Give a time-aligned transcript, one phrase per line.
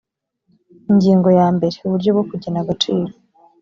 [0.89, 3.13] ingingo ya mbere uburyo bwo kugena agaciro